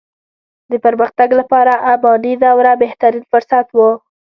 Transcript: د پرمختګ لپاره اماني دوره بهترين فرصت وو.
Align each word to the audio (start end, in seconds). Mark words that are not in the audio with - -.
د 0.71 0.73
پرمختګ 0.85 1.29
لپاره 1.39 1.73
اماني 1.91 2.33
دوره 2.43 2.71
بهترين 2.81 3.23
فرصت 3.31 3.67
وو. 3.73 3.89